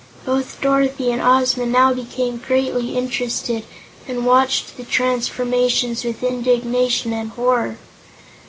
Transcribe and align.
Both 0.25 0.59
Dorothy 0.61 1.11
and 1.11 1.21
Ozma 1.21 1.67
now 1.67 1.93
became 1.93 2.37
greatly 2.37 2.97
interested 2.97 3.65
and 4.07 4.25
watched 4.25 4.75
the 4.75 4.83
transformations 4.83 6.03
with 6.03 6.23
indignation 6.23 7.13
and 7.13 7.29
horror. 7.29 7.77